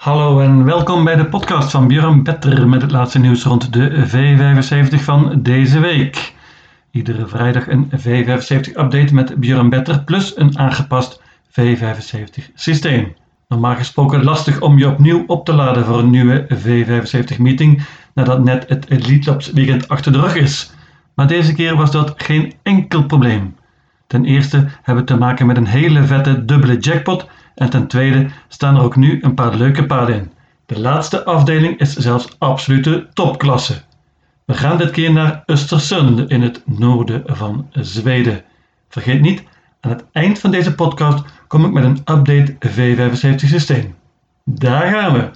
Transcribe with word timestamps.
Hallo 0.00 0.40
en 0.40 0.64
welkom 0.64 1.04
bij 1.04 1.16
de 1.16 1.26
podcast 1.26 1.70
van 1.70 1.88
Björn 1.88 2.22
Better 2.22 2.68
met 2.68 2.82
het 2.82 2.90
laatste 2.90 3.18
nieuws 3.18 3.42
rond 3.42 3.72
de 3.72 4.06
V75 4.08 4.94
van 4.94 5.42
deze 5.42 5.80
week. 5.80 6.34
Iedere 6.90 7.26
vrijdag 7.26 7.68
een 7.68 7.90
V75-update 7.90 9.14
met 9.14 9.34
Björn 9.36 9.68
Better 9.68 10.04
plus 10.04 10.36
een 10.36 10.58
aangepast 10.58 11.22
V75 11.50 12.52
systeem. 12.54 13.14
Normaal 13.48 13.74
gesproken 13.74 14.24
lastig 14.24 14.60
om 14.60 14.78
je 14.78 14.88
opnieuw 14.88 15.24
op 15.26 15.44
te 15.44 15.52
laden 15.52 15.84
voor 15.84 15.98
een 15.98 16.10
nieuwe 16.10 16.46
V75-meeting 16.54 17.82
nadat 18.14 18.44
net 18.44 18.68
het 18.68 18.90
Elite 18.90 19.30
Labs 19.30 19.52
weekend 19.52 19.88
achter 19.88 20.12
de 20.12 20.20
rug 20.20 20.34
is. 20.34 20.72
Maar 21.14 21.26
deze 21.26 21.54
keer 21.54 21.76
was 21.76 21.90
dat 21.90 22.12
geen 22.16 22.52
enkel 22.62 23.04
probleem. 23.04 23.56
Ten 24.06 24.24
eerste 24.24 24.66
hebben 24.82 25.04
we 25.04 25.12
te 25.12 25.18
maken 25.18 25.46
met 25.46 25.56
een 25.56 25.66
hele 25.66 26.04
vette 26.04 26.44
dubbele 26.44 26.78
jackpot 26.78 27.28
en 27.54 27.70
ten 27.70 27.86
tweede 27.86 28.30
staan 28.48 28.76
er 28.76 28.82
ook 28.82 28.96
nu 28.96 29.22
een 29.22 29.34
paar 29.34 29.54
leuke 29.54 29.86
paden 29.86 30.14
in. 30.14 30.30
De 30.66 30.80
laatste 30.80 31.24
afdeling 31.24 31.78
is 31.78 31.92
zelfs 31.92 32.36
absolute 32.38 33.08
topklasse. 33.12 33.82
We 34.44 34.54
gaan 34.54 34.78
dit 34.78 34.90
keer 34.90 35.12
naar 35.12 35.44
Östersund 35.46 36.26
in 36.26 36.42
het 36.42 36.62
noorden 36.64 37.22
van 37.26 37.68
Zweden. 37.72 38.42
Vergeet 38.88 39.20
niet, 39.20 39.42
aan 39.80 39.90
het 39.90 40.04
eind 40.12 40.38
van 40.38 40.50
deze 40.50 40.74
podcast 40.74 41.24
kom 41.46 41.64
ik 41.64 41.72
met 41.72 41.84
een 41.84 41.98
update 41.98 42.56
V75 42.66 43.34
systeem. 43.34 43.94
Daar 44.44 44.86
gaan 44.92 45.12
we! 45.12 45.30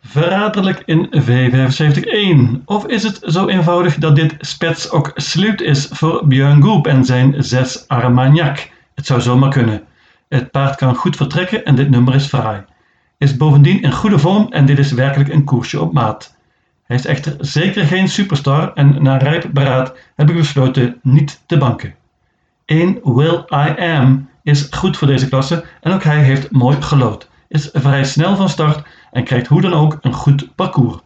Verraderlijk 0.00 0.82
in 0.84 1.08
V75-1. 1.20 2.64
Of 2.64 2.86
is 2.86 3.02
het 3.02 3.20
zo 3.22 3.46
eenvoudig 3.46 3.96
dat 3.96 4.16
dit 4.16 4.34
spets 4.38 4.90
ook 4.90 5.12
sluit 5.14 5.60
is 5.60 5.88
voor 5.90 6.26
Björn 6.26 6.62
Goop 6.62 6.86
en 6.86 7.04
zijn 7.04 7.44
6 7.44 7.88
Armagnac? 7.88 8.68
Het 8.96 9.06
zou 9.06 9.20
zomaar 9.20 9.50
kunnen. 9.50 9.82
Het 10.28 10.50
paard 10.50 10.76
kan 10.76 10.94
goed 10.94 11.16
vertrekken 11.16 11.64
en 11.64 11.74
dit 11.74 11.90
nummer 11.90 12.14
is 12.14 12.26
fraai. 12.26 12.64
Is 13.18 13.36
bovendien 13.36 13.82
in 13.82 13.92
goede 13.92 14.18
vorm 14.18 14.46
en 14.52 14.66
dit 14.66 14.78
is 14.78 14.92
werkelijk 14.92 15.32
een 15.32 15.44
koersje 15.44 15.80
op 15.80 15.92
maat. 15.92 16.36
Hij 16.86 16.96
is 16.96 17.06
echter 17.06 17.36
zeker 17.38 17.84
geen 17.84 18.08
superstar 18.08 18.72
en 18.72 19.02
na 19.02 19.16
rijp 19.16 19.48
beraad 19.52 19.94
heb 20.14 20.30
ik 20.30 20.36
besloten 20.36 20.98
niet 21.02 21.42
te 21.46 21.58
banken. 21.58 21.94
1 22.64 23.00
Will 23.02 23.44
I 23.50 23.80
Am 23.80 24.28
is 24.42 24.68
goed 24.70 24.96
voor 24.96 25.06
deze 25.06 25.28
klasse 25.28 25.64
en 25.80 25.92
ook 25.92 26.02
hij 26.02 26.22
heeft 26.22 26.50
mooi 26.50 26.82
gelood. 26.82 27.28
Is 27.48 27.70
vrij 27.72 28.04
snel 28.04 28.36
van 28.36 28.48
start 28.48 28.86
en 29.12 29.24
krijgt 29.24 29.46
hoe 29.46 29.60
dan 29.60 29.72
ook 29.72 29.98
een 30.00 30.12
goed 30.12 30.54
parcours. 30.54 30.98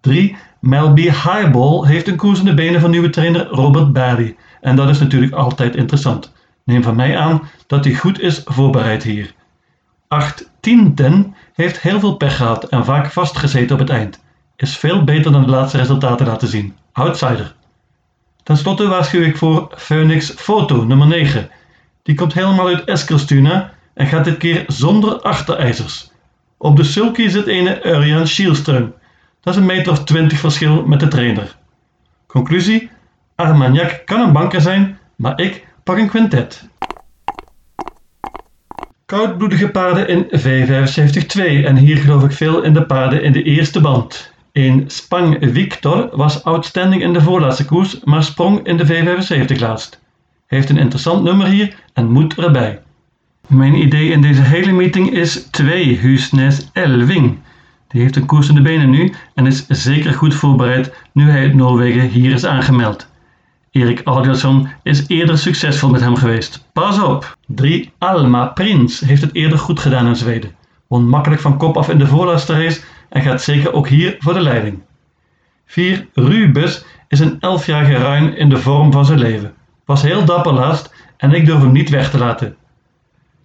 3 0.00 0.36
Melby 0.60 1.02
Highball 1.02 1.86
heeft 1.86 2.08
een 2.08 2.16
koers 2.16 2.38
in 2.38 2.44
de 2.44 2.54
benen 2.54 2.80
van 2.80 2.90
nieuwe 2.90 3.10
trainer 3.10 3.46
Robert 3.46 3.92
Barry 3.92 4.36
en 4.60 4.76
dat 4.76 4.88
is 4.88 4.98
natuurlijk 4.98 5.32
altijd 5.32 5.76
interessant. 5.76 6.32
Neem 6.64 6.82
van 6.82 6.96
mij 6.96 7.18
aan 7.18 7.48
dat 7.66 7.84
hij 7.84 7.94
goed 7.94 8.20
is 8.20 8.42
voorbereid 8.44 9.02
hier. 9.02 9.34
8 10.08 10.50
10 10.60 11.34
heeft 11.54 11.80
heel 11.80 12.00
veel 12.00 12.16
pech 12.16 12.36
gehad 12.36 12.64
en 12.64 12.84
vaak 12.84 13.12
vastgezeten 13.12 13.74
op 13.74 13.80
het 13.80 13.90
eind. 13.90 14.22
Is 14.56 14.76
veel 14.76 15.04
beter 15.04 15.32
dan 15.32 15.42
de 15.42 15.50
laatste 15.50 15.76
resultaten 15.76 16.26
laten 16.26 16.48
zien. 16.48 16.76
Outsider. 16.92 17.54
Ten 18.42 18.56
slotte 18.56 18.88
waarschuw 18.88 19.22
ik 19.22 19.36
voor 19.36 19.74
Phoenix 19.76 20.30
Photo 20.30 20.84
nummer 20.84 21.06
9. 21.06 21.50
Die 22.02 22.14
komt 22.14 22.34
helemaal 22.34 22.66
uit 22.66 22.84
Eskilstuna 22.84 23.72
en 23.94 24.06
gaat 24.06 24.24
dit 24.24 24.36
keer 24.36 24.64
zonder 24.66 25.20
achterijzers. 25.20 26.10
Op 26.56 26.76
de 26.76 26.84
sulky 26.84 27.28
zit 27.28 27.46
ene 27.46 27.84
Urian 27.84 28.26
Schielström. 28.26 28.92
Dat 29.40 29.54
is 29.54 29.56
een 29.56 29.66
meter 29.66 29.92
of 29.92 30.04
20 30.04 30.38
verschil 30.38 30.86
met 30.86 31.00
de 31.00 31.08
trainer. 31.08 31.56
Conclusie: 32.26 32.90
Armagnac 33.34 34.02
kan 34.04 34.20
een 34.20 34.32
banker 34.32 34.60
zijn, 34.60 34.98
maar 35.16 35.40
ik 35.40 35.66
pak 35.84 35.98
een 35.98 36.08
quintet. 36.08 36.68
Koudbloedige 39.06 39.68
paarden 39.68 40.08
in 40.08 40.24
V75-2 40.24 41.64
en 41.64 41.76
hier 41.76 41.96
geloof 41.96 42.24
ik 42.24 42.32
veel 42.32 42.62
in 42.62 42.72
de 42.72 42.86
paarden 42.86 43.22
in 43.22 43.32
de 43.32 43.42
eerste 43.42 43.80
band. 43.80 44.32
Een 44.52 44.84
Spang 44.86 45.36
Victor 45.40 46.08
was 46.12 46.44
outstanding 46.44 47.02
in 47.02 47.12
de 47.12 47.20
voorlaatste 47.20 47.64
koers, 47.64 48.00
maar 48.04 48.22
sprong 48.22 48.66
in 48.66 48.76
de 48.76 48.86
V75 48.86 49.58
laatst. 49.58 50.00
Heeft 50.46 50.68
een 50.68 50.78
interessant 50.78 51.22
nummer 51.22 51.46
hier 51.46 51.76
en 51.92 52.10
moet 52.10 52.38
erbij. 52.38 52.80
Mijn 53.46 53.74
idee 53.74 54.10
in 54.10 54.20
deze 54.20 54.42
hele 54.42 54.72
meeting 54.72 55.10
is 55.12 55.48
2 55.50 56.00
Huisnes 56.00 56.68
Elving. 56.72 57.38
Die 57.88 58.02
heeft 58.02 58.16
een 58.16 58.26
koers 58.26 58.48
in 58.48 58.54
de 58.54 58.62
benen 58.62 58.90
nu 58.90 59.12
en 59.34 59.46
is 59.46 59.66
zeker 59.66 60.12
goed 60.12 60.34
voorbereid 60.34 60.94
nu 61.12 61.30
hij 61.30 61.40
uit 61.40 61.54
Noorwegen 61.54 62.08
hier 62.08 62.32
is 62.32 62.44
aangemeld. 62.44 63.06
Erik 63.74 64.00
Adielsson 64.04 64.68
is 64.82 65.08
eerder 65.08 65.38
succesvol 65.38 65.90
met 65.90 66.00
hem 66.00 66.16
geweest. 66.16 66.68
Pas 66.72 67.02
op! 67.02 67.36
3 67.46 67.92
Alma 67.98 68.46
Prins 68.46 69.00
heeft 69.00 69.22
het 69.22 69.34
eerder 69.34 69.58
goed 69.58 69.80
gedaan 69.80 70.06
in 70.06 70.16
Zweden. 70.16 70.54
Won 70.86 71.08
makkelijk 71.08 71.40
van 71.40 71.56
kop 71.56 71.76
af 71.76 71.88
in 71.88 71.98
de 71.98 72.06
voorlaatste 72.06 72.52
race 72.52 72.80
en 73.08 73.22
gaat 73.22 73.42
zeker 73.42 73.72
ook 73.72 73.88
hier 73.88 74.16
voor 74.18 74.32
de 74.32 74.40
leiding. 74.40 74.82
4 75.66 76.06
Rubus 76.12 76.84
is 77.08 77.20
een 77.20 77.34
11-jarige 77.34 77.96
ruin 77.96 78.36
in 78.36 78.48
de 78.48 78.56
vorm 78.56 78.92
van 78.92 79.04
zijn 79.04 79.18
leven. 79.18 79.54
Was 79.84 80.02
heel 80.02 80.24
dapper 80.24 80.52
laatst 80.52 80.94
en 81.16 81.32
ik 81.32 81.46
durf 81.46 81.60
hem 81.60 81.72
niet 81.72 81.90
weg 81.90 82.10
te 82.10 82.18
laten. 82.18 82.56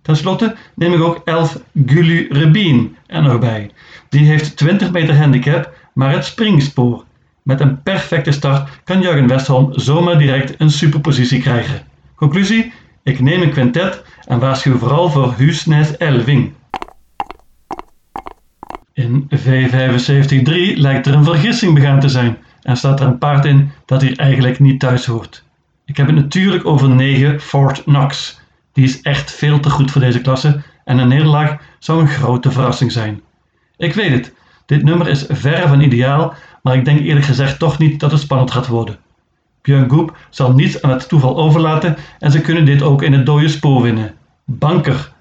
Ten 0.02 0.16
slotte 0.16 0.56
neem 0.76 0.94
ik 0.94 1.02
ook 1.02 1.22
11 1.26 1.62
Gulu 1.86 2.28
Rebien 2.32 2.98
er 3.06 3.22
nog 3.22 3.40
bij. 3.40 3.72
Die 4.10 4.26
heeft 4.26 4.58
20 4.58 4.92
meter 4.92 5.18
handicap, 5.18 5.74
maar 5.94 6.12
het 6.12 6.26
springspoor. 6.26 7.08
Met 7.50 7.60
een 7.60 7.84
perfecte 7.84 8.32
start 8.32 8.70
kan 8.84 9.02
Jurgen 9.02 9.28
Westholm 9.28 9.80
zomaar 9.80 10.18
direct 10.18 10.56
een 10.58 10.70
superpositie 10.70 11.42
krijgen. 11.42 11.82
Conclusie? 12.16 12.74
Ik 13.04 13.20
neem 13.20 13.42
een 13.42 13.52
quintet 13.52 14.04
en 14.26 14.40
waarschuw 14.40 14.78
vooral 14.78 15.10
voor 15.10 15.34
Huusnes 15.38 15.98
Elving. 15.98 16.54
In 18.94 19.30
V75-3 19.36 20.76
lijkt 20.76 21.08
er 21.08 21.14
een 21.14 21.24
vergissing 21.24 21.74
begaan 21.74 22.00
te 22.00 22.10
zijn 22.10 22.38
en 22.62 22.78
staat 22.78 23.00
er 23.00 23.08
een 23.08 23.18
paard 23.18 23.46
in 23.46 23.72
dat 23.86 24.02
hier 24.02 24.18
eigenlijk 24.18 24.60
niet 24.60 24.80
thuis 24.80 25.06
hoort. 25.06 25.44
Ik 25.86 25.98
heb 25.98 26.08
het 26.08 26.16
natuurlijk 26.16 26.66
over 26.66 26.90
9 26.90 27.42
Fort 27.42 27.84
Knox. 27.84 28.40
Die 28.74 28.84
is 28.84 29.02
echt 29.02 29.32
veel 29.32 29.60
te 29.60 29.70
goed 29.70 29.92
voor 29.92 30.02
deze 30.02 30.22
klasse 30.22 30.62
en 30.86 30.98
een 30.98 31.08
nederlaag 31.08 31.58
zou 31.80 32.02
een 32.02 32.08
grote 32.08 32.52
verrassing 32.52 32.92
zijn. 32.92 33.22
Ik 33.78 33.94
weet 33.94 34.12
het, 34.12 34.34
dit 34.66 34.84
nummer 34.84 35.08
is 35.08 35.26
verre 35.30 35.68
van 35.68 35.82
ideaal, 35.82 36.34
maar 36.62 36.76
ik 36.76 36.86
denk 36.86 37.00
eerlijk 37.00 37.26
gezegd 37.26 37.60
toch 37.60 37.78
niet 37.78 38.00
dat 38.00 38.12
het 38.12 38.20
spannend 38.20 38.52
gaat 38.52 38.68
worden. 38.68 38.98
Goep 39.88 40.18
zal 40.30 40.54
niets 40.54 40.82
aan 40.82 40.90
het 40.90 41.10
toeval 41.10 41.38
overlaten 41.38 41.98
en 42.20 42.32
ze 42.32 42.42
kunnen 42.42 42.66
dit 42.66 42.82
ook 42.82 43.02
in 43.02 43.14
het 43.14 43.26
dode 43.26 43.48
spoor 43.48 43.82
winnen. 43.82 44.14
Banker. 44.46 45.12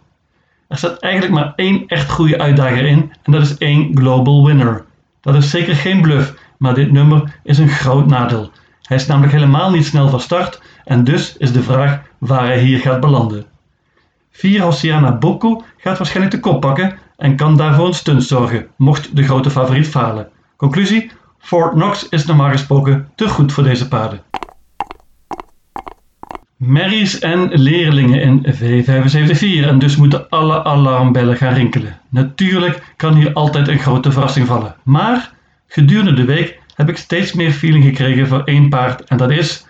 Er 0.68 0.76
staat 0.76 0.98
eigenlijk 0.98 1.34
maar 1.34 1.52
één 1.56 1.86
echt 1.86 2.10
goede 2.10 2.38
uitdager 2.38 2.86
in 2.86 3.12
en 3.22 3.32
dat 3.32 3.42
is 3.42 3.58
één 3.58 3.90
Global 3.94 4.46
Winner. 4.46 4.84
Dat 5.20 5.34
is 5.34 5.50
zeker 5.50 5.74
geen 5.74 6.00
bluff, 6.00 6.34
maar 6.58 6.74
dit 6.74 6.92
nummer 6.92 7.40
is 7.42 7.58
een 7.58 7.68
groot 7.68 8.06
nadeel. 8.06 8.50
Hij 8.82 8.96
is 8.96 9.06
namelijk 9.06 9.32
helemaal 9.32 9.70
niet 9.70 9.86
snel 9.86 10.08
van 10.08 10.20
start 10.20 10.62
en 10.84 11.04
dus 11.04 11.36
is 11.36 11.52
de 11.52 11.62
vraag 11.62 12.00
waar 12.18 12.46
hij 12.46 12.60
hier 12.60 12.78
gaat 12.78 13.00
belanden. 13.00 13.46
4 14.30 14.64
Oceana 14.64 15.12
Boko 15.12 15.64
gaat 15.76 15.98
waarschijnlijk 15.98 16.34
de 16.34 16.40
kop 16.40 16.60
pakken 16.60 16.98
en 17.16 17.36
kan 17.36 17.56
daarvoor 17.56 17.86
een 17.86 17.94
stunt 17.94 18.24
zorgen, 18.24 18.66
mocht 18.76 19.16
de 19.16 19.22
grote 19.22 19.50
favoriet 19.50 19.88
falen. 19.88 20.28
Conclusie: 20.56 21.10
Fort 21.48 21.72
Knox 21.72 22.08
is 22.08 22.24
normaal 22.24 22.50
gesproken 22.50 23.08
te 23.14 23.28
goed 23.28 23.52
voor 23.52 23.62
deze 23.62 23.88
paarden. 23.88 24.22
Merries 26.56 27.18
en 27.18 27.48
leerlingen 27.52 28.20
in 28.20 28.46
V75-4 28.54 29.66
en 29.66 29.78
dus 29.78 29.96
moeten 29.96 30.28
alle 30.28 30.64
alarmbellen 30.64 31.36
gaan 31.36 31.52
rinkelen. 31.52 32.00
Natuurlijk 32.08 32.92
kan 32.96 33.14
hier 33.14 33.32
altijd 33.32 33.68
een 33.68 33.78
grote 33.78 34.12
verrassing 34.12 34.46
vallen, 34.46 34.74
maar 34.82 35.32
gedurende 35.66 36.14
de 36.14 36.24
week 36.24 36.60
heb 36.74 36.88
ik 36.88 36.96
steeds 36.96 37.32
meer 37.32 37.52
feeling 37.52 37.84
gekregen 37.84 38.26
voor 38.26 38.42
één 38.44 38.68
paard 38.68 39.04
en 39.04 39.16
dat 39.16 39.30
is 39.30 39.66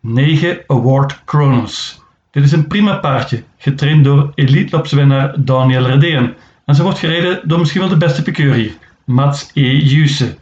9 0.00 0.58
Award 0.66 1.24
Kronos. 1.24 2.02
Dit 2.30 2.44
is 2.44 2.52
een 2.52 2.66
prima 2.66 2.96
paardje, 2.96 3.42
getraind 3.58 4.04
door 4.04 4.32
Elite 4.34 5.34
Daniel 5.38 5.86
Redeen 5.86 6.34
en 6.64 6.74
ze 6.74 6.82
wordt 6.82 6.98
gereden 6.98 7.40
door 7.48 7.58
misschien 7.58 7.80
wel 7.80 7.90
de 7.90 7.96
beste 7.96 8.22
pikeur 8.22 8.54
hier, 8.54 8.72
Mats 9.04 9.50
E. 9.54 9.76
Juse. 9.76 10.36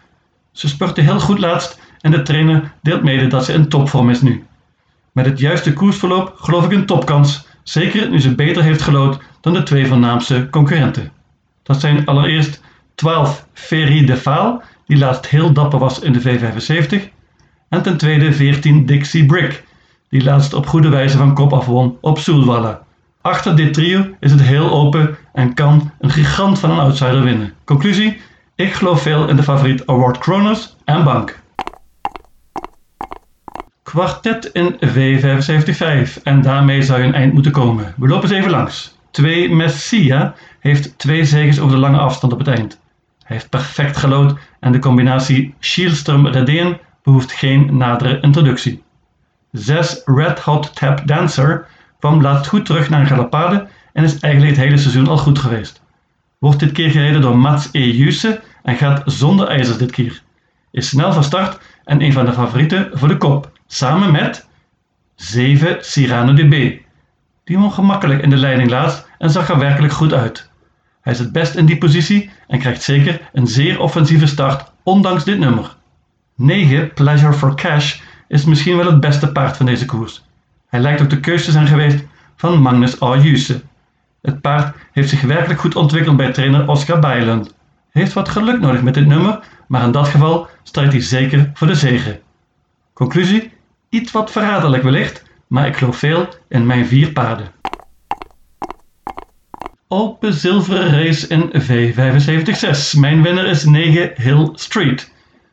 Ze 0.55 0.69
spurte 0.69 1.01
heel 1.01 1.21
goed 1.21 1.39
laatst 1.39 1.81
en 2.01 2.11
de 2.11 2.23
trainer 2.23 2.73
deelt 2.83 3.03
mede 3.03 3.27
dat 3.27 3.45
ze 3.45 3.53
in 3.53 3.69
topvorm 3.69 4.11
is 4.11 4.23
nu. 4.23 4.45
Met 5.13 5.27
het 5.27 5.39
juiste 5.39 5.73
koersverloop 5.73 6.35
geloof 6.37 6.65
ik 6.65 6.73
een 6.73 6.87
topkans, 6.87 7.47
zeker 7.63 8.11
nu 8.11 8.21
ze 8.21 8.35
beter 8.35 8.63
heeft 8.63 8.83
gelood 8.83 9.19
dan 9.41 9.53
de 9.53 9.63
twee 9.63 9.87
voornaamste 9.87 10.49
concurrenten. 10.51 11.13
Dat 11.63 11.81
zijn 11.81 12.07
allereerst 12.07 12.61
12 12.95 13.47
Ferry 13.53 14.05
de 14.05 14.17
Vaal, 14.17 14.63
die 14.87 14.99
laatst 14.99 15.27
heel 15.27 15.53
dapper 15.53 15.79
was 15.79 15.99
in 15.99 16.13
de 16.13 16.21
V75, 16.21 17.13
en 17.69 17.83
ten 17.83 17.97
tweede 17.97 18.33
14 18.33 18.87
Dixie 18.87 19.27
Brick, 19.27 19.65
die 20.09 20.25
laatst 20.25 20.55
op 20.55 20.67
goede 20.67 20.89
wijze 20.89 21.17
van 21.17 21.35
kop 21.35 21.53
afwon 21.53 21.99
op 22.01 22.19
Soelwalla. 22.19 22.83
Achter 23.21 23.57
dit 23.57 23.75
trio 23.75 24.15
is 24.21 24.31
het 24.31 24.43
heel 24.43 24.71
open 24.71 25.17
en 25.33 25.55
kan 25.55 25.91
een 25.99 26.11
gigant 26.11 26.59
van 26.59 26.71
een 26.71 26.79
outsider 26.79 27.23
winnen. 27.23 27.53
Conclusie? 27.65 28.21
Ik 28.57 28.73
geloof 28.73 29.03
veel 29.03 29.29
in 29.29 29.37
de 29.37 29.43
favoriet 29.43 29.87
Award 29.87 30.19
Kronos 30.19 30.77
en 30.85 31.05
Bank. 31.05 31.43
Kwartet 33.83 34.45
in 34.45 34.75
V75 34.75 36.23
en 36.23 36.43
daarmee 36.43 36.83
zou 36.83 37.01
je 37.01 37.07
een 37.07 37.15
eind 37.15 37.33
moeten 37.33 37.53
komen. 37.53 37.95
We 37.97 38.09
lopen 38.09 38.29
eens 38.29 38.39
even 38.39 38.51
langs. 38.51 38.99
2 39.11 39.55
Messia 39.55 40.35
heeft 40.61 40.99
twee 40.99 41.25
zegens 41.25 41.59
over 41.59 41.75
de 41.75 41.81
lange 41.81 41.99
afstand 41.99 42.33
op 42.33 42.39
het 42.39 42.49
eind. 42.49 42.81
Hij 43.25 43.37
heeft 43.37 43.49
perfect 43.49 43.97
gelood 43.97 44.39
en 44.61 44.73
de 44.73 44.79
combinatie 44.79 45.55
Shieldstorm-Redeen 45.61 46.79
behoeft 47.03 47.33
geen 47.33 47.77
nadere 47.77 48.21
introductie. 48.21 48.83
6 49.53 50.03
Red 50.05 50.41
Hot 50.41 50.75
Tap 50.75 51.07
Dancer 51.07 51.67
kwam 51.99 52.23
laatst 52.23 52.49
goed 52.49 52.67
terug 52.67 52.91
naar 52.91 53.01
een 53.01 53.07
galopade 53.07 53.69
en 53.93 54.05
is 54.05 54.19
eigenlijk 54.19 54.57
het 54.57 54.65
hele 54.65 54.79
seizoen 54.79 55.09
al 55.09 55.19
goed 55.19 55.39
geweest. 55.39 55.84
Wordt 56.45 56.61
dit 56.61 56.73
keer 56.73 56.91
gereden 56.91 57.21
door 57.21 57.39
Mats 57.39 57.69
E. 57.73 57.91
Jusse 57.91 58.41
en 58.63 58.77
gaat 58.77 59.03
zonder 59.05 59.49
ijzers 59.49 59.79
dit 59.79 59.91
keer. 59.91 60.23
Is 60.71 60.89
snel 60.89 61.13
van 61.13 61.25
start 61.25 61.59
en 61.85 62.03
een 62.03 62.13
van 62.13 62.25
de 62.25 62.33
favorieten 62.33 62.91
voor 62.93 63.09
de 63.09 63.17
kop, 63.17 63.51
samen 63.67 64.13
met 64.13 64.47
7 65.15 65.77
Cyrano 65.81 66.35
DB. 66.35 66.79
Die 67.45 67.59
won 67.59 67.73
gemakkelijk 67.73 68.23
in 68.23 68.31
de 68.31 68.37
leiding 68.37 68.71
laatst 68.71 69.09
en 69.19 69.31
zag 69.31 69.49
er 69.49 69.59
werkelijk 69.59 69.93
goed 69.93 70.13
uit. 70.13 70.51
Hij 71.01 71.13
is 71.13 71.19
het 71.19 71.33
best 71.33 71.55
in 71.55 71.67
die 71.67 71.79
positie 71.79 72.31
en 72.49 72.59
krijgt 72.59 72.83
zeker 72.83 73.21
een 73.33 73.47
zeer 73.47 73.81
offensieve 73.81 74.27
start, 74.27 74.73
ondanks 74.83 75.25
dit 75.25 75.39
nummer. 75.39 75.77
9 76.37 76.93
Pleasure 76.93 77.33
for 77.33 77.55
Cash 77.55 78.01
is 78.29 78.45
misschien 78.45 78.77
wel 78.77 78.87
het 78.87 79.01
beste 79.01 79.33
paard 79.33 79.57
van 79.57 79.67
deze 79.67 79.85
koers. 79.85 80.25
Hij 80.69 80.81
lijkt 80.81 81.03
ook 81.03 81.11
de 81.11 81.21
keus 81.21 81.45
te 81.45 81.51
zijn 81.51 81.67
geweest 81.67 82.05
van 82.37 82.61
Magnus 82.61 83.03
A. 83.03 83.21
Het 84.25 84.41
paard 84.41 84.77
heeft 84.93 85.09
zich 85.09 85.21
werkelijk 85.21 85.61
goed 85.61 85.77
ontwikkeld 85.77 86.17
bij 86.17 86.33
trainer 86.33 86.69
Oscar 86.69 86.99
Bijland. 86.99 87.55
Heeft 87.91 88.13
wat 88.13 88.29
geluk 88.29 88.61
nodig 88.61 88.83
met 88.83 88.95
dit 88.95 89.07
nummer, 89.07 89.41
maar 89.69 89.83
in 89.83 89.93
dat 89.93 90.09
geval 90.09 90.49
strijdt 90.63 90.93
hij 90.93 91.03
zeker 91.03 91.51
voor 91.55 91.67
de 91.67 91.75
zege. 91.75 92.21
Conclusie: 92.93 93.53
iets 93.89 94.13
wat 94.13 94.31
verraderlijk 94.31 94.83
wellicht, 94.83 95.23
maar 95.47 95.67
ik 95.67 95.77
geloof 95.77 95.97
veel 95.97 96.29
in 96.49 96.67
mijn 96.67 96.87
vier 96.87 97.13
paarden. 97.13 97.53
Open 99.89 100.33
zilveren 100.33 101.05
race 101.05 101.29
in 101.29 101.51
V75-6. 101.53 102.99
Mijn 102.99 103.23
winnaar 103.23 103.47
is 103.47 103.65
9 103.65 104.11
Hill 104.15 104.51
Street. 104.55 105.13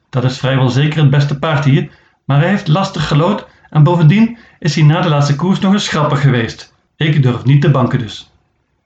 Dat 0.10 0.24
is 0.24 0.38
vrijwel 0.38 0.70
zeker 0.70 1.02
het 1.02 1.10
beste 1.10 1.40
paard 1.40 1.66
hier, 1.66 1.90
maar 2.26 2.40
hij 2.40 2.50
heeft 2.50 2.68
lastig 2.68 3.08
gelood 3.08 3.48
en 3.70 3.84
bovendien 3.84 4.38
is 4.60 4.76
hij 4.76 4.84
na 4.84 5.02
de 5.02 5.10
laatste 5.10 5.36
koers 5.36 5.60
nog 5.60 5.74
eens 5.74 5.88
grappig 5.88 6.22
geweest. 6.22 6.74
Ik 6.96 7.24
durf 7.24 7.44
niet 7.44 7.62
te 7.62 7.72
banken 7.72 8.00
dus. 8.00 8.31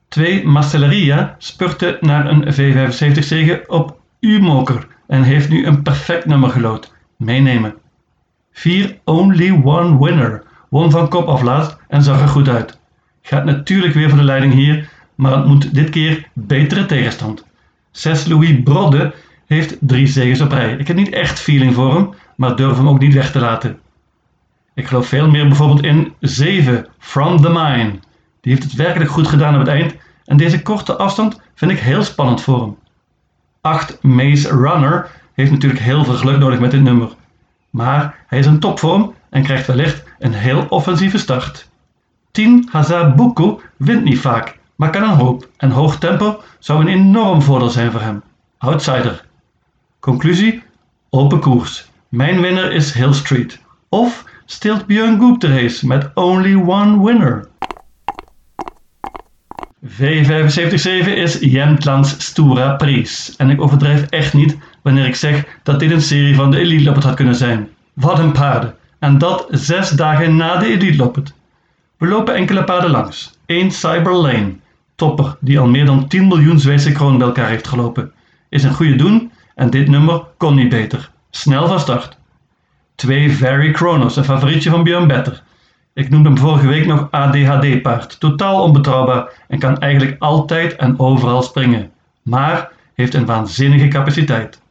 2 0.07 0.45
Marcelleria 0.45 1.35
spurte 1.37 1.97
naar 2.01 2.29
een 2.29 2.43
V75 2.43 3.19
zege 3.19 3.63
op 3.67 3.99
U-moker 4.19 4.87
en 5.07 5.23
heeft 5.23 5.49
nu 5.49 5.65
een 5.65 5.81
perfect 5.81 6.25
nummer 6.25 6.49
gelood. 6.49 6.93
Meenemen. 7.17 7.75
4 8.51 8.97
Only 9.03 9.61
One 9.63 10.05
Winner 10.05 10.43
won 10.69 10.91
van 10.91 11.09
kop 11.09 11.27
af 11.27 11.41
laatst 11.41 11.77
en 11.87 12.03
zag 12.03 12.21
er 12.21 12.27
goed 12.27 12.49
uit. 12.49 12.79
Gaat 13.21 13.45
natuurlijk 13.45 13.93
weer 13.93 14.09
voor 14.09 14.17
de 14.17 14.23
leiding 14.23 14.53
hier, 14.53 14.89
maar 15.15 15.35
het 15.35 15.45
moet 15.45 15.73
dit 15.73 15.89
keer 15.89 16.27
betere 16.33 16.85
tegenstand. 16.85 17.45
6 17.91 18.25
Louis 18.25 18.63
Brodde 18.63 19.13
heeft 19.45 19.77
drie 19.79 20.07
zegens 20.07 20.41
op 20.41 20.51
rij. 20.51 20.75
Ik 20.75 20.87
heb 20.87 20.95
niet 20.95 21.13
echt 21.13 21.39
feeling 21.39 21.73
voor 21.73 21.93
hem, 21.93 22.09
maar 22.35 22.55
durf 22.55 22.77
hem 22.77 22.89
ook 22.89 22.99
niet 22.99 23.13
weg 23.13 23.31
te 23.31 23.39
laten. 23.39 23.79
Ik 24.73 24.87
geloof 24.87 25.07
veel 25.07 25.29
meer 25.29 25.47
bijvoorbeeld 25.47 25.83
in 25.83 26.13
7 26.19 26.87
From 26.97 27.41
the 27.41 27.49
Mine. 27.49 27.91
Die 28.45 28.53
heeft 28.53 28.65
het 28.65 28.75
werkelijk 28.75 29.11
goed 29.11 29.27
gedaan 29.27 29.53
op 29.53 29.59
het 29.59 29.67
eind 29.67 29.95
en 30.25 30.37
deze 30.37 30.61
korte 30.61 30.95
afstand 30.95 31.39
vind 31.55 31.71
ik 31.71 31.79
heel 31.79 32.03
spannend 32.03 32.41
voor 32.41 32.61
hem. 32.61 32.77
8 33.61 34.03
Maze 34.03 34.49
Runner 34.49 35.09
heeft 35.33 35.51
natuurlijk 35.51 35.81
heel 35.81 36.03
veel 36.03 36.13
geluk 36.13 36.37
nodig 36.37 36.59
met 36.59 36.71
dit 36.71 36.81
nummer. 36.81 37.09
Maar 37.69 38.17
hij 38.27 38.39
is 38.39 38.45
in 38.45 38.59
topvorm 38.59 39.13
en 39.29 39.43
krijgt 39.43 39.67
wellicht 39.67 40.03
een 40.19 40.33
heel 40.33 40.65
offensieve 40.69 41.17
start. 41.17 41.69
10 42.31 42.67
Hazabuku 42.71 43.55
wint 43.77 44.03
niet 44.03 44.19
vaak, 44.19 44.57
maar 44.75 44.89
kan 44.89 45.03
een 45.03 45.09
hoop 45.09 45.49
en 45.57 45.71
hoog 45.71 45.97
tempo 45.97 46.41
zou 46.59 46.81
een 46.81 46.87
enorm 46.87 47.41
voordeel 47.41 47.69
zijn 47.69 47.91
voor 47.91 48.01
hem. 48.01 48.23
Outsider. 48.57 49.25
Conclusie: 49.99 50.63
open 51.09 51.39
koers. 51.39 51.89
Mijn 52.09 52.41
winnaar 52.41 52.71
is 52.71 52.93
Hill 52.93 53.13
Street. 53.13 53.59
Of 53.89 54.25
steelt 54.45 54.85
Björn 54.85 55.19
Goop 55.19 55.39
de 55.39 55.61
race 55.61 55.87
met 55.87 56.11
only 56.13 56.55
one 56.55 57.05
winner. 57.05 57.47
V75-7 59.87 61.07
is 61.15 61.39
Jämtlands 61.39 62.15
Stura 62.17 62.75
Prijs. 62.75 63.35
En 63.37 63.49
ik 63.49 63.61
overdrijf 63.61 64.05
echt 64.09 64.33
niet 64.33 64.57
wanneer 64.81 65.05
ik 65.05 65.15
zeg 65.15 65.43
dat 65.63 65.79
dit 65.79 65.91
een 65.91 66.01
serie 66.01 66.35
van 66.35 66.51
de 66.51 66.59
Elite 66.59 66.83
Loppet 66.83 67.03
had 67.03 67.15
kunnen 67.15 67.35
zijn. 67.35 67.69
Wat 67.93 68.19
een 68.19 68.31
paarden. 68.31 68.75
En 68.99 69.17
dat 69.17 69.47
zes 69.49 69.89
dagen 69.89 70.35
na 70.35 70.57
de 70.57 70.65
Elite 70.65 70.97
Loppet. 70.97 71.33
We 71.97 72.07
lopen 72.07 72.35
enkele 72.35 72.63
paarden 72.63 72.89
langs. 72.89 73.37
1 73.45 73.71
Cyber 73.71 74.13
Lane. 74.13 74.55
Topper 74.95 75.37
die 75.39 75.59
al 75.59 75.67
meer 75.67 75.85
dan 75.85 76.07
10 76.07 76.27
miljoen 76.27 76.59
Zweedse 76.59 76.91
kroon 76.91 77.17
bij 77.17 77.27
elkaar 77.27 77.49
heeft 77.49 77.67
gelopen. 77.67 78.11
Is 78.49 78.63
een 78.63 78.73
goede 78.73 78.95
doen 78.95 79.31
en 79.55 79.69
dit 79.69 79.87
nummer 79.87 80.23
kon 80.37 80.55
niet 80.55 80.69
beter. 80.69 81.09
Snel 81.31 81.67
van 81.67 81.79
start. 81.79 82.17
2 82.95 83.31
Very 83.31 83.73
Chronos, 83.73 84.15
een 84.15 84.23
favorietje 84.23 84.69
van 84.69 84.83
Björn 84.83 85.07
Better. 85.07 85.43
Ik 85.95 86.09
noemde 86.09 86.29
hem 86.29 86.37
vorige 86.37 86.67
week 86.67 86.85
nog 86.85 87.07
ADHD-paard. 87.11 88.19
Totaal 88.19 88.63
onbetrouwbaar 88.63 89.29
en 89.47 89.59
kan 89.59 89.79
eigenlijk 89.79 90.15
altijd 90.19 90.75
en 90.75 90.99
overal 90.99 91.41
springen. 91.41 91.91
Maar 92.21 92.71
heeft 92.93 93.13
een 93.13 93.25
waanzinnige 93.25 93.87
capaciteit. 93.87 94.61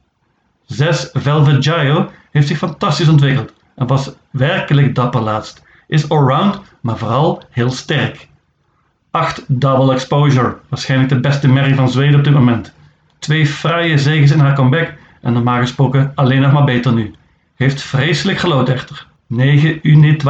6 0.66 1.10
Velvet 1.12 1.64
Gio 1.64 2.10
heeft 2.30 2.46
zich 2.46 2.58
fantastisch 2.58 3.08
ontwikkeld 3.08 3.52
en 3.76 3.86
was 3.86 4.10
werkelijk 4.30 4.94
dapper 4.94 5.20
laatst. 5.20 5.62
Is 5.86 6.08
allround, 6.08 6.60
maar 6.80 6.98
vooral 6.98 7.42
heel 7.50 7.70
sterk. 7.70 8.28
8 9.10 9.44
Double 9.46 9.92
Exposure, 9.92 10.56
waarschijnlijk 10.68 11.10
de 11.10 11.20
beste 11.20 11.48
merrie 11.48 11.74
van 11.74 11.90
Zweden 11.90 12.18
op 12.18 12.24
dit 12.24 12.34
moment. 12.34 12.72
Twee 13.18 13.46
fraaie 13.46 13.98
zegens 13.98 14.30
in 14.30 14.40
haar 14.40 14.54
comeback 14.54 14.92
en 15.20 15.32
normaal 15.32 15.60
gesproken 15.60 16.12
alleen 16.14 16.40
nog 16.40 16.52
maar 16.52 16.64
beter 16.64 16.92
nu. 16.92 17.14
Heeft 17.54 17.82
vreselijk 17.82 18.38
gelood 18.38 18.68
echter. 18.68 19.12
9 19.34 19.78
Unit 19.82 20.24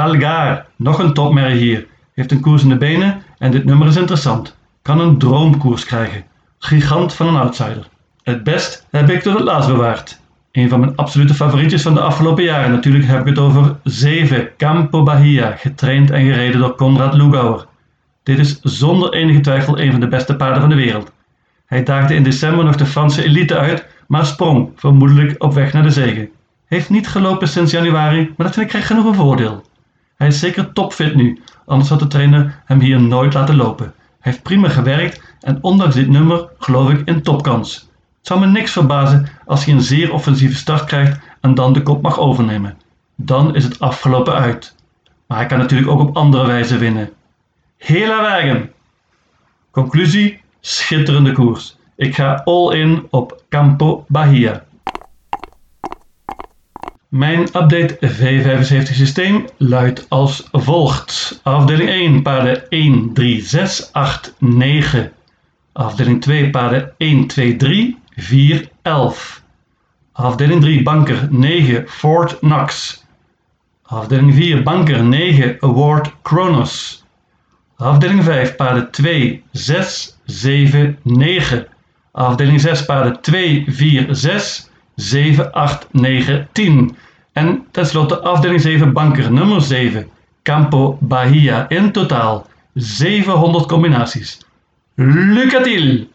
nog 0.76 0.98
een 0.98 1.12
topmerrie 1.12 1.58
hier. 1.58 1.86
Heeft 2.14 2.30
een 2.30 2.40
koers 2.40 2.62
in 2.62 2.68
de 2.68 2.76
benen 2.76 3.22
en 3.38 3.50
dit 3.50 3.64
nummer 3.64 3.88
is 3.88 3.96
interessant. 3.96 4.56
Kan 4.82 5.00
een 5.00 5.18
droomkoers 5.18 5.84
krijgen. 5.84 6.24
Gigant 6.58 7.14
van 7.14 7.28
een 7.28 7.36
outsider. 7.36 7.88
Het 8.22 8.44
best 8.44 8.86
heb 8.90 9.10
ik 9.10 9.22
tot 9.22 9.34
het 9.34 9.42
laatst 9.42 9.68
bewaard. 9.68 10.20
Een 10.52 10.68
van 10.68 10.80
mijn 10.80 10.96
absolute 10.96 11.34
favorietjes 11.34 11.82
van 11.82 11.94
de 11.94 12.00
afgelopen 12.00 12.44
jaren. 12.44 12.70
Natuurlijk 12.70 13.06
heb 13.06 13.20
ik 13.20 13.26
het 13.26 13.38
over 13.38 13.76
7 13.82 14.48
Campo 14.56 15.02
Bahia, 15.02 15.50
getraind 15.50 16.10
en 16.10 16.24
gereden 16.24 16.60
door 16.60 16.74
Konrad 16.74 17.14
Lugauer. 17.14 17.66
Dit 18.22 18.38
is 18.38 18.60
zonder 18.62 19.12
enige 19.12 19.40
twijfel 19.40 19.80
een 19.80 19.90
van 19.90 20.00
de 20.00 20.08
beste 20.08 20.36
paarden 20.36 20.60
van 20.60 20.68
de 20.68 20.74
wereld. 20.74 21.12
Hij 21.66 21.82
daagde 21.82 22.14
in 22.14 22.22
december 22.22 22.64
nog 22.64 22.76
de 22.76 22.86
Franse 22.86 23.24
elite 23.24 23.58
uit, 23.58 23.86
maar 24.06 24.26
sprong, 24.26 24.70
vermoedelijk 24.76 25.42
op 25.42 25.54
weg 25.54 25.72
naar 25.72 25.82
de 25.82 25.90
zege. 25.90 26.30
Heeft 26.66 26.90
niet 26.90 27.08
gelopen 27.08 27.48
sinds 27.48 27.72
januari, 27.72 28.34
maar 28.36 28.46
dat 28.46 28.54
vind 28.54 28.64
ik 28.64 28.68
krijgt 28.68 28.86
genoeg 28.86 29.04
een 29.04 29.14
voordeel. 29.14 29.64
Hij 30.16 30.26
is 30.26 30.38
zeker 30.38 30.72
topfit 30.72 31.14
nu, 31.14 31.42
anders 31.66 31.88
had 31.88 31.98
de 31.98 32.06
trainer 32.06 32.62
hem 32.64 32.80
hier 32.80 33.00
nooit 33.00 33.34
laten 33.34 33.56
lopen. 33.56 33.92
Hij 34.20 34.32
heeft 34.32 34.42
prima 34.42 34.68
gewerkt 34.68 35.22
en 35.40 35.58
ondanks 35.60 35.94
dit 35.94 36.08
nummer 36.08 36.48
geloof 36.58 36.90
ik 36.90 37.08
in 37.08 37.22
topkans. 37.22 37.88
Het 38.18 38.26
zou 38.26 38.40
me 38.40 38.46
niks 38.46 38.72
verbazen 38.72 39.28
als 39.46 39.64
hij 39.64 39.74
een 39.74 39.80
zeer 39.80 40.12
offensieve 40.12 40.56
start 40.56 40.84
krijgt 40.84 41.18
en 41.40 41.54
dan 41.54 41.72
de 41.72 41.82
kop 41.82 42.02
mag 42.02 42.18
overnemen. 42.18 42.78
Dan 43.16 43.54
is 43.54 43.64
het 43.64 43.80
afgelopen 43.80 44.34
uit. 44.34 44.74
Maar 45.26 45.38
hij 45.38 45.46
kan 45.46 45.58
natuurlijk 45.58 45.90
ook 45.90 46.00
op 46.00 46.16
andere 46.16 46.46
wijze 46.46 46.78
winnen. 46.78 47.10
Hela 47.76 48.20
wagen! 48.22 48.72
Conclusie: 49.70 50.40
schitterende 50.60 51.32
koers. 51.32 51.76
Ik 51.96 52.14
ga 52.14 52.42
all 52.44 52.74
in 52.74 53.06
op 53.10 53.42
Campo 53.48 54.04
Bahia. 54.08 54.64
Mijn 57.14 57.40
update 57.40 57.98
V75 58.02 58.94
systeem 58.94 59.44
luidt 59.56 60.06
als 60.08 60.48
volgt. 60.52 61.40
Afdeling 61.42 61.88
1 61.88 62.22
paarden 62.22 62.68
1, 62.68 63.12
3, 63.12 63.40
6, 63.40 63.92
8, 63.92 64.34
9. 64.38 65.12
Afdeling 65.72 66.22
2 66.22 66.50
paarden 66.50 66.92
1, 66.96 67.26
2, 67.26 67.56
3, 67.56 67.98
4, 68.16 68.68
11. 68.82 69.42
Afdeling 70.12 70.60
3 70.60 70.82
banker 70.82 71.28
9 71.30 71.84
Fort 71.88 72.38
Knox. 72.38 73.02
Afdeling 73.82 74.34
4 74.34 74.62
banker 74.62 75.04
9 75.04 75.56
Award 75.60 76.12
Kronos. 76.22 77.04
Afdeling 77.76 78.24
5 78.24 78.56
paarden 78.56 78.90
2, 78.90 79.42
6, 79.52 80.18
7, 80.24 80.98
9. 81.02 81.66
Afdeling 82.12 82.60
6 82.60 82.84
paarden 82.84 83.20
2, 83.20 83.64
4, 83.68 84.14
6, 84.14 84.70
7, 84.94 85.52
8, 85.52 85.86
9, 85.92 86.48
10. 86.52 86.96
En 87.34 87.66
tenslotte 87.70 88.20
afdeling 88.22 88.60
7 88.60 88.92
banker 88.92 89.32
nummer 89.32 89.62
7, 89.62 90.06
Campo 90.42 90.98
Bahia. 91.00 91.66
In 91.68 91.92
totaal 91.92 92.46
700 92.74 93.66
combinaties. 93.66 94.38
Lucatil! 94.94 96.08